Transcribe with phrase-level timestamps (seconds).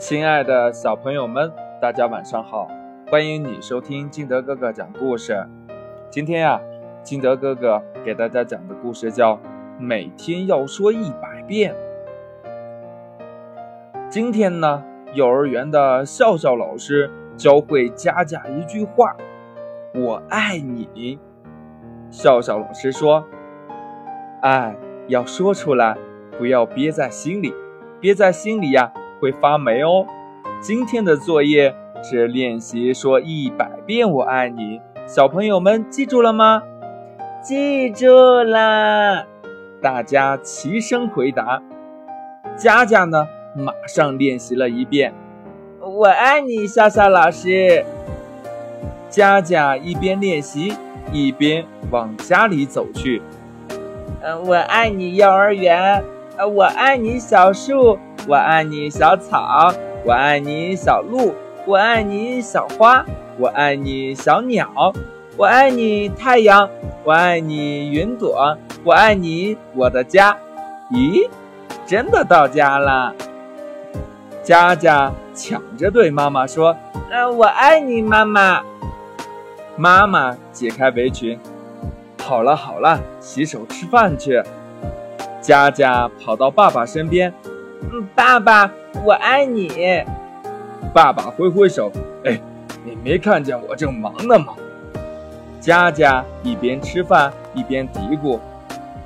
[0.00, 2.66] 亲爱的小朋友们，大家晚上好！
[3.10, 5.46] 欢迎你收听金德哥哥讲故事。
[6.08, 6.58] 今天呀，
[7.02, 9.34] 金德哥哥给大家讲的故事叫
[9.78, 11.74] 《每天要说一百遍》。
[14.08, 14.82] 今天呢，
[15.12, 19.14] 幼儿园的笑笑老师教会佳佳一句话
[19.94, 21.18] ：“我爱你。”
[22.10, 23.22] 笑笑老师说
[24.40, 24.74] ：“爱
[25.08, 25.98] 要说出来，
[26.38, 27.52] 不要憋在心里，
[28.00, 28.90] 憋在心里呀。”
[29.20, 30.06] 会发霉哦。
[30.60, 36.62] 今天的作业是练习说一百遍“我爱你”，小朋友们记住了吗？
[37.42, 38.06] 记住
[38.42, 39.24] 啦。
[39.82, 41.62] 大家齐声回答。
[42.56, 45.14] 佳佳呢，马上练习了一遍
[45.80, 46.66] “我爱你”。
[46.68, 47.84] 笑笑老师，
[49.08, 50.74] 佳佳一边练习
[51.12, 53.22] 一边往家里走去。
[54.22, 56.04] 嗯，我爱你幼儿园。
[56.36, 57.98] 呃，我爱你小树。
[58.26, 59.72] 我爱你，小草；
[60.04, 61.32] 我爱你，小鹿；
[61.66, 63.04] 我爱你，小花；
[63.38, 64.66] 我爱你，小鸟；
[65.36, 66.68] 我爱你，太阳；
[67.02, 70.36] 我爱你，云朵；我爱你，我的家。
[70.90, 71.28] 咦，
[71.86, 73.14] 真的到家了！
[74.42, 76.76] 佳佳抢着对妈妈说
[77.10, 78.62] ：“呃，我爱你，妈妈。”
[79.76, 81.38] 妈妈解开围裙
[82.22, 84.42] ：“好了好了，洗手吃饭去。”
[85.40, 87.32] 佳佳跑到爸爸身边。
[87.82, 88.70] 嗯，爸爸，
[89.04, 90.02] 我爱你。
[90.92, 91.90] 爸爸挥挥手，
[92.24, 92.40] 哎，
[92.84, 94.54] 你没看见我正忙呢吗？
[95.60, 98.38] 佳佳一边吃饭一边嘀咕：“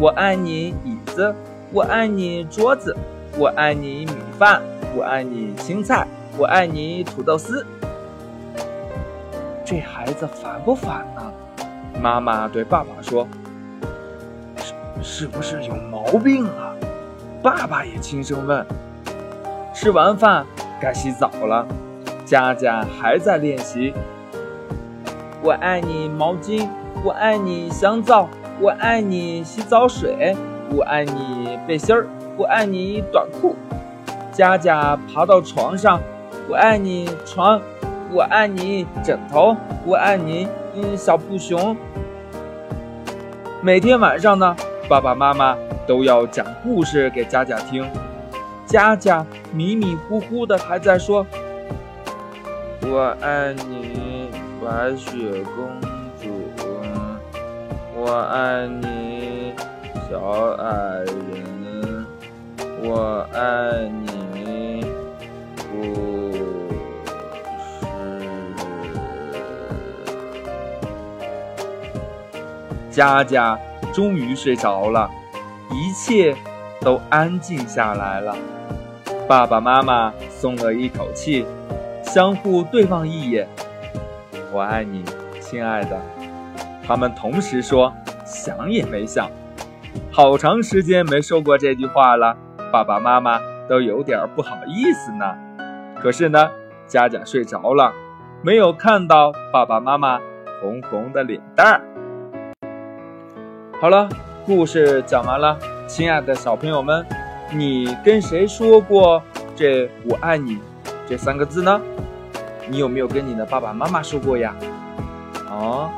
[0.00, 1.34] 我爱你椅子，
[1.72, 2.96] 我爱你桌子，
[3.36, 4.62] 我爱你米饭，
[4.96, 7.66] 我爱你青菜，我爱你土豆丝。”
[9.64, 11.22] 这孩子烦不烦呢？
[12.00, 13.28] 妈妈对爸爸说
[14.56, 14.72] ：“是
[15.02, 16.67] 是不是有毛病啊？”
[17.42, 18.66] 爸爸也轻声问
[19.72, 20.44] ：“吃完饭
[20.80, 21.66] 该洗澡了。”
[22.26, 23.94] 佳佳还在练习。
[25.40, 26.68] 我爱你毛巾，
[27.02, 28.28] 我爱你香皂，
[28.60, 30.36] 我爱你洗澡水，
[30.70, 32.06] 我爱你背心儿，
[32.36, 33.54] 我爱你短裤。
[34.32, 36.00] 佳佳爬到床上，
[36.48, 37.60] 我爱你床，
[38.12, 39.56] 我爱你枕头，
[39.86, 41.76] 我爱你嗯小布熊。
[43.62, 44.54] 每天晚上呢，
[44.88, 45.56] 爸爸妈妈。
[45.88, 47.90] 都要讲故事给佳佳听，
[48.66, 51.26] 佳佳迷迷糊糊的还在说
[52.84, 54.28] ：“我爱你，
[54.62, 55.80] 白雪公
[56.20, 56.28] 主，
[57.96, 59.54] 我爱你，
[60.10, 60.20] 小
[60.62, 60.68] 矮
[61.32, 62.06] 人，
[62.82, 64.84] 我爱你，
[65.72, 65.72] 故
[66.32, 67.88] 事。”
[72.92, 73.58] 佳佳
[73.94, 75.10] 终于睡着了。
[75.70, 76.34] 一切
[76.80, 78.34] 都安静下来了，
[79.28, 81.46] 爸爸妈妈松了一口气，
[82.02, 83.46] 相互对望一眼。
[84.52, 85.04] 我爱你，
[85.40, 86.00] 亲爱的。
[86.86, 87.92] 他们同时说，
[88.24, 89.30] 想也没想。
[90.10, 92.36] 好长时间没说过这句话了，
[92.72, 95.36] 爸爸妈妈都有点不好意思呢。
[96.00, 96.50] 可是呢，
[96.86, 97.92] 佳佳睡着了，
[98.42, 100.18] 没有看到爸爸妈妈
[100.62, 101.82] 红红的脸蛋儿。
[103.80, 104.08] 好了。
[104.48, 107.04] 故事讲完了，亲爱的小朋友们，
[107.52, 109.22] 你跟谁说过
[109.54, 110.58] 这“我爱你”
[111.06, 111.78] 这三个字呢？
[112.66, 114.56] 你有没有跟你的爸爸妈妈说过呀？
[115.50, 115.90] 哦，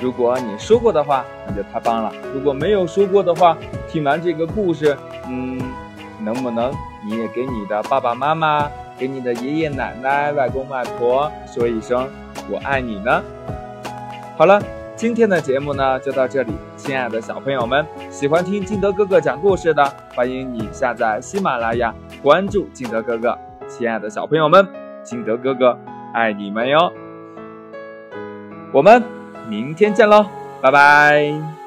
[0.00, 5.60] 如果你说过的话，那就太棒了；如果没有说过的话，听完这个故事，嗯，
[6.22, 6.72] 能不能
[7.04, 12.08] 你也给你的爸爸妈妈、给你的爷爷奶奶、外公外婆说一声
[12.48, 13.20] “我爱你”呢？
[14.36, 14.62] 好了。
[14.94, 16.52] 今天的节目呢就到这里，
[16.88, 19.84] 亲爱的小朋友们，喜欢听金德哥哥讲故事的，
[20.14, 23.38] 欢迎你下载喜马拉雅，关注金德哥哥。
[23.68, 24.66] 亲爱的小朋友们，
[25.02, 25.78] 金德哥哥
[26.14, 26.90] 爱你们哟！
[28.72, 29.02] 我们
[29.50, 30.24] 明天见喽，
[30.62, 31.57] 拜拜。